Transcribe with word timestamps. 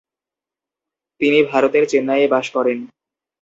তিনি 1.21 1.39
ভারতের 1.51 1.83
চেন্নাইয়ে 1.91 2.27
বাস 2.27 2.45
করেন। 2.55 2.77